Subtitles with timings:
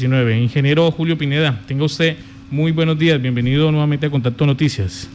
[0.00, 2.16] Ingeniero Julio Pineda, tenga usted
[2.52, 5.10] muy buenos días, bienvenido nuevamente a Contacto Noticias.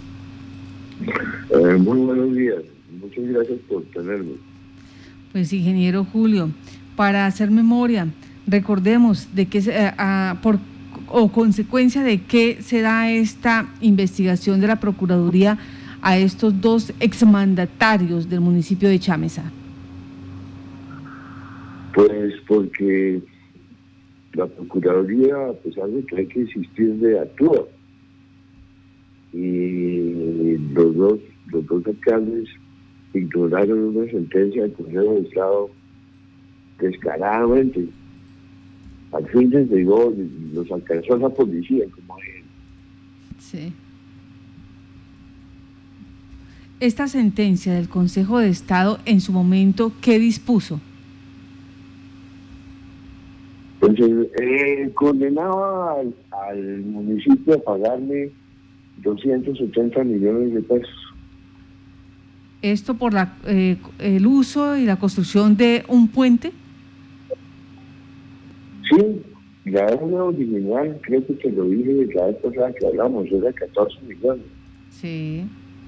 [1.49, 2.61] Eh, muy buenos días,
[2.99, 4.33] muchas gracias por tenerme.
[5.31, 6.49] Pues ingeniero Julio,
[6.97, 8.09] para hacer memoria,
[8.45, 9.93] recordemos de qué eh,
[10.41, 10.59] por
[11.07, 15.57] o consecuencia de qué se da esta investigación de la Procuraduría
[16.01, 19.49] a estos dos exmandatarios del municipio de Chamesa.
[21.93, 23.21] Pues porque
[24.33, 27.65] la Procuraduría, a pesar de que hay que insistir, de actúa.
[29.31, 32.49] Y los dos, los dos alcaldes
[33.13, 35.69] ignoraron una sentencia del Consejo de Estado
[36.79, 37.87] descaradamente.
[39.11, 40.13] Al fin les llegó,
[40.53, 42.43] los alcanzó la policía, como él.
[43.39, 43.73] Sí.
[46.79, 50.81] Esta sentencia del Consejo de Estado en su momento, ¿qué dispuso?
[53.83, 58.31] Entonces, eh, condenaba al, municipio a pagarle
[59.03, 61.13] 280 millones de pesos.
[62.61, 66.53] ¿Esto por la, eh, el uso y la construcción de un puente?
[68.89, 69.21] Sí,
[69.65, 73.97] la deuda original, creo que te lo dije la vez pasada que hablamos, era 14
[74.07, 74.45] millones.
[74.91, 75.45] Sí.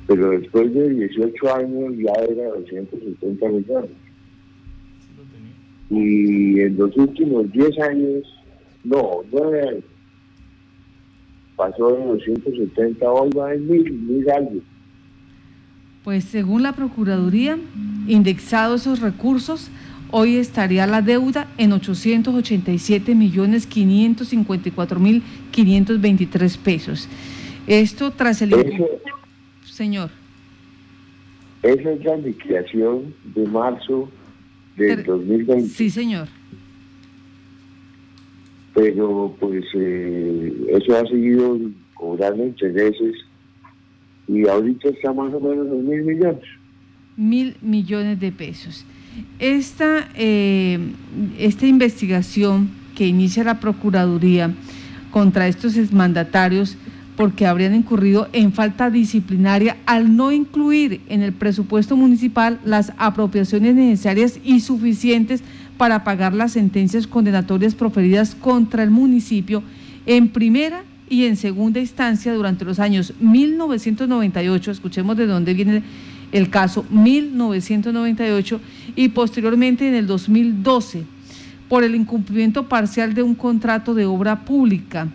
[0.08, 3.92] Pero después de 18 años ya era 270 millones
[5.90, 6.35] y
[6.76, 8.24] en los últimos 10 años,
[8.84, 9.84] no, 9 años,
[11.56, 14.62] pasó de 270, hoy va en mil, mil algo.
[16.04, 17.58] Pues según la Procuraduría,
[18.08, 19.72] indexados esos recursos,
[20.12, 27.08] hoy estaría la deuda en 887 millones 554 mil 523 pesos.
[27.68, 28.54] Esto tras el...
[29.64, 30.10] Señor.
[31.64, 34.10] Esa es la liquidación de marzo
[34.78, 35.68] del 2020.
[35.70, 36.28] Sí, señor.
[38.76, 41.58] Pero pues eh, eso ha seguido
[41.96, 43.16] cobrando intereses
[44.28, 46.44] y ahorita está más o menos en mil millones.
[47.18, 48.86] Mil millones de pesos.
[49.40, 50.78] Esta, eh,
[51.40, 54.54] esta investigación que inicia la Procuraduría
[55.12, 56.78] contra estos mandatarios
[57.16, 63.76] porque habrían incurrido en falta disciplinaria al no incluir en el presupuesto municipal las apropiaciones
[63.76, 65.42] necesarias y suficientes
[65.78, 69.64] para pagar las sentencias condenatorias proferidas contra el municipio
[70.06, 75.84] en primera y en segunda instancia durante los años 1998, escuchemos de dónde viene
[76.32, 78.60] el caso 1998
[78.96, 81.04] y posteriormente en el 2012
[81.70, 85.08] por el incumplimiento parcial de un contrato de obra pública.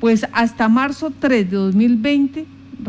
[0.00, 2.46] Pues hasta marzo 3 de 2020,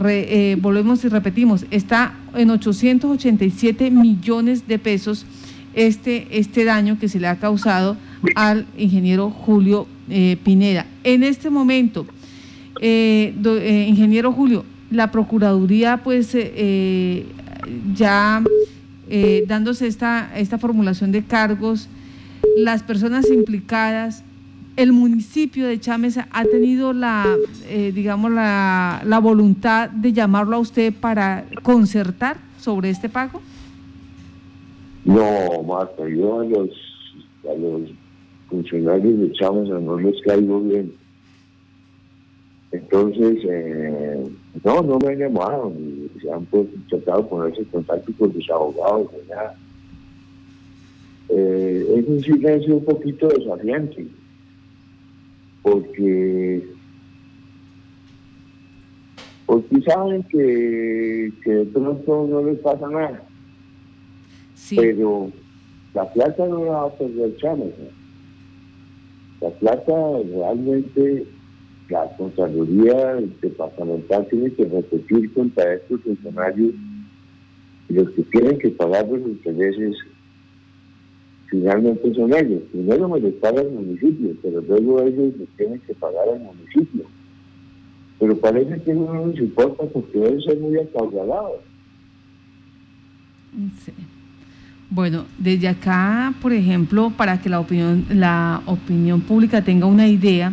[0.08, 5.26] eh, volvemos y repetimos, está en 887 millones de pesos
[5.74, 7.98] este, este daño que se le ha causado
[8.36, 10.86] al ingeniero Julio eh, Pineda.
[11.04, 12.06] En este momento,
[12.82, 13.34] eh,
[13.88, 16.36] ingeniero Julio, la Procuraduría pues
[17.94, 18.44] ya
[19.48, 21.90] dándose esta, esta formulación de cargos,
[22.58, 24.24] las personas implicadas,
[24.80, 27.26] el municipio de Chávez ha tenido la,
[27.68, 33.42] eh, digamos, la, la, voluntad de llamarlo a usted para concertar sobre este pago?
[35.06, 36.70] No, Marta, yo a los,
[37.50, 37.90] a los
[38.50, 40.94] funcionarios de Chávez no les caigo bien.
[42.72, 44.28] Entonces, eh,
[44.64, 45.74] no, no me han llamado,
[46.22, 49.56] se han pues, tratado de ponerse en contacto con los abogados, nada.
[51.30, 54.08] Eh, es un silencio un poquito desafiante
[55.62, 56.64] porque
[59.46, 63.29] porque saben que, que de pronto no les pasa nada.
[64.76, 65.32] Pero
[65.94, 67.74] la plata no la va a perder Chávez.
[69.42, 69.94] La plata
[70.32, 71.26] realmente
[71.90, 76.74] la Contraloría Departamental tiene que repetir contra estos funcionarios
[77.90, 79.96] los que tienen que pagar los intereses
[81.50, 82.62] finalmente son ellos.
[82.72, 87.06] Primero me les paga el municipio, pero luego ellos les tienen que pagar al municipio.
[88.20, 91.62] Pero parece que no les importa porque deben ser muy acaudalados.
[93.84, 93.92] Sí.
[94.92, 100.52] Bueno, desde acá, por ejemplo, para que la opinión, la opinión pública tenga una idea,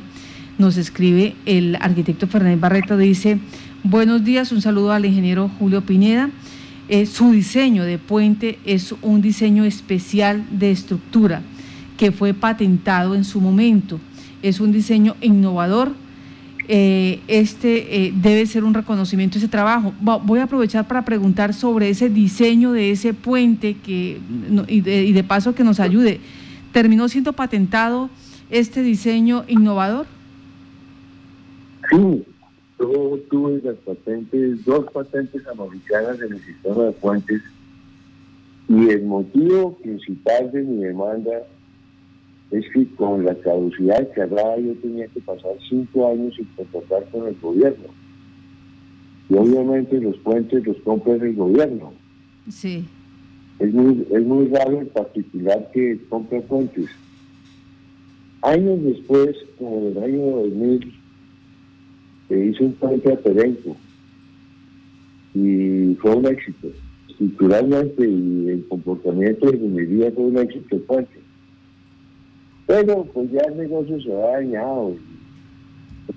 [0.58, 3.38] nos escribe el arquitecto Fernández Barreto, dice,
[3.82, 6.28] buenos días, un saludo al ingeniero Julio Pineda.
[6.90, 11.40] Eh, su diseño de puente es un diseño especial de estructura
[11.96, 13.98] que fue patentado en su momento.
[14.42, 15.94] Es un diseño innovador.
[16.68, 19.92] Eh, este eh, debe ser un reconocimiento ese trabajo.
[20.00, 24.18] Voy a aprovechar para preguntar sobre ese diseño de ese puente que,
[24.66, 26.20] y, de, paso que nos ayude.
[26.72, 28.10] Terminó siendo patentado
[28.50, 30.06] este diseño innovador?
[31.90, 32.24] Sí,
[32.80, 37.42] yo tuve las patentes, dos patentes americanas en el sistema de puentes
[38.68, 41.30] y el motivo principal de mi demanda
[42.50, 47.26] es que con la caducidad cerrada yo tenía que pasar cinco años sin contratar con
[47.26, 47.88] el gobierno.
[49.28, 51.92] Y obviamente los puentes los compra el gobierno.
[52.48, 52.84] Sí.
[53.58, 56.88] Es muy, es muy raro en particular que compre puentes.
[58.42, 60.92] Años después, como en el año 2000,
[62.28, 63.76] se hizo un puente a Perenco
[65.34, 66.68] y fue un éxito.
[67.08, 71.25] Estructuralmente y el comportamiento de ingeniería fue un éxito puente.
[72.66, 74.96] Pero pues ya el negocio se ha dañado.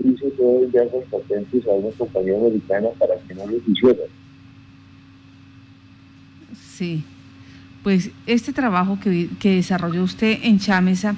[0.03, 4.03] Hice todo ya esas patentes a una compañía americana para que no los hiciera.
[6.53, 7.03] Sí,
[7.83, 11.15] pues este trabajo que, que desarrolló usted en Chamesa,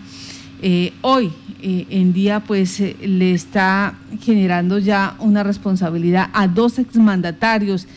[0.63, 1.31] eh, hoy
[1.63, 7.87] eh, en día pues eh, le está generando ya una responsabilidad a dos exmandatarios.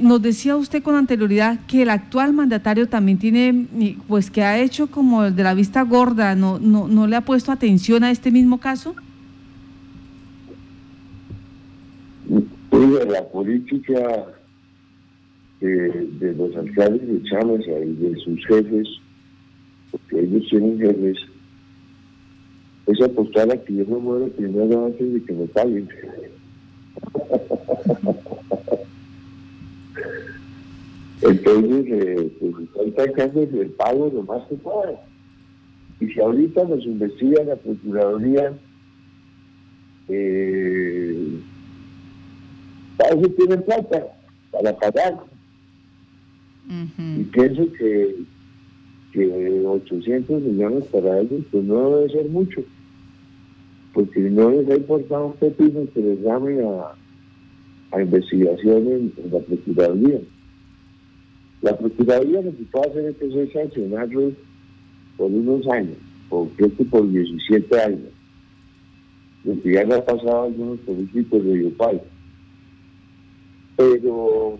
[0.00, 3.66] Nos decía usted con anterioridad que el actual mandatario también tiene,
[4.08, 7.20] pues que ha hecho como el de la vista gorda, ¿no, no, no le ha
[7.22, 8.94] puesto atención a este mismo caso?
[13.06, 14.26] la política
[15.60, 18.88] de, los alcaldes de Chamesa y de sus jefes,
[19.90, 21.18] porque ellos tienen jefes,
[22.86, 25.88] es apostar a que yo me muero primero antes de que me paguen.
[31.22, 34.96] Entonces, eh, pues están sacando el pago lo más que puedan.
[36.00, 38.52] Y si ahorita nos investiga la Procuraduría,
[40.08, 41.38] eh,
[42.96, 44.06] para eso tienen plata,
[44.50, 45.20] para pagar.
[46.98, 48.16] Y pienso que,
[49.12, 52.62] que 800 millones para ellos, pues no debe ser mucho.
[53.92, 56.64] Porque no les ha importado un pepino que les llamen
[57.92, 60.20] a, investigación en, la Procuraduría.
[61.62, 64.34] La Procuraduría lo que puede hacer es sancionarlos
[65.16, 65.96] por unos años,
[66.28, 68.10] por creo que por 17 años.
[69.44, 72.02] Lo que ya le ha pasado a algunos políticos de Yopal.
[73.76, 74.58] Pero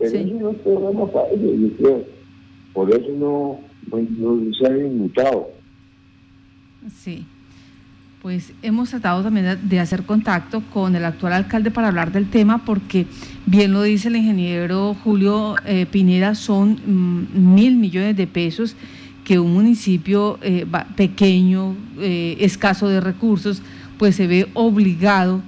[0.00, 2.04] Pero eso no es problema para ellos, yo creo.
[2.72, 3.60] Por eso no,
[3.90, 5.50] no, se han inmutado.
[6.88, 7.26] Sí.
[8.22, 12.66] Pues hemos tratado también de hacer contacto con el actual alcalde para hablar del tema,
[12.66, 13.06] porque
[13.46, 18.76] bien lo dice el ingeniero Julio eh, Pineda, son mm, mil millones de pesos
[19.24, 23.62] que un municipio eh, pequeño, eh, escaso de recursos,
[23.96, 25.40] pues se ve obligado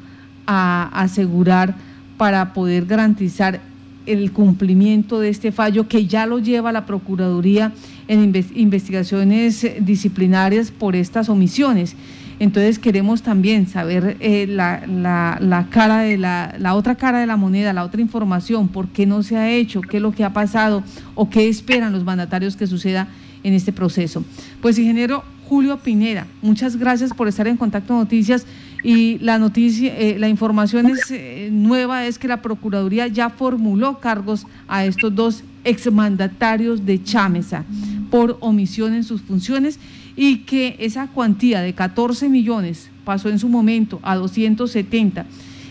[0.47, 1.75] a asegurar
[2.17, 3.61] para poder garantizar
[4.07, 7.75] el cumplimiento de este fallo que ya lo lleva la Procuraduría
[8.09, 11.97] en investigaciones disciplinarias por estas omisiones.
[12.43, 17.37] Entonces queremos también saber eh, la, la, cara de la, la, otra cara de la
[17.37, 20.33] moneda, la otra información, por qué no se ha hecho, qué es lo que ha
[20.33, 20.83] pasado
[21.15, 23.07] o qué esperan los mandatarios que suceda
[23.45, 24.25] en este proceso.
[24.61, 28.45] Pues ingeniero Julio Pineda, muchas gracias por estar en Contacto Noticias
[28.83, 34.01] y la noticia, eh, la información es, eh, nueva es que la Procuraduría ya formuló
[34.01, 37.63] cargos a estos dos exmandatarios de Chámeza
[38.11, 39.79] por omisión en sus funciones
[40.17, 45.27] y que esa cuantía de 14 millones pasó en su momento a 270.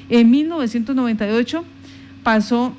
[0.10, 1.64] En 1998
[2.24, 2.74] pasó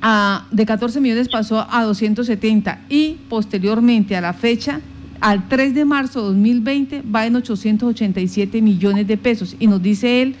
[0.00, 4.80] a, de 14 millones pasó a 270 y posteriormente a la fecha
[5.20, 10.20] al 3 de marzo de 2020 va en 887 millones de pesos y nos dice
[10.20, 10.34] él,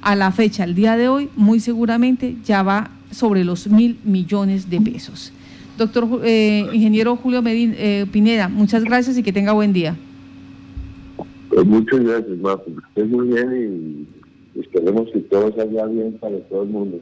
[0.00, 4.68] a la fecha, al día de hoy, muy seguramente ya va sobre los mil millones
[4.68, 5.32] de pesos.
[5.76, 9.96] Doctor eh, ingeniero Julio Medina, eh, Pineda, muchas gracias y que tenga buen día.
[11.48, 12.64] Pues muchas gracias, Marco.
[12.88, 14.06] Esté muy bien
[14.54, 17.00] y esperemos que todo salga bien para todo el mundo.